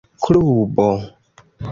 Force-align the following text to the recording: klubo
klubo 0.29 0.87